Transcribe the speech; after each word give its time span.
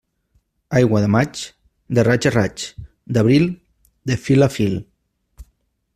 Aigua 0.79 1.01
de 1.03 1.09
maig, 1.15 1.41
de 1.99 2.05
raig 2.07 2.27
a 2.31 2.33
raig; 2.37 2.65
d'abril, 3.19 3.47
de 4.13 4.21
fil 4.25 4.51
a 4.51 4.53
fil. 4.59 4.75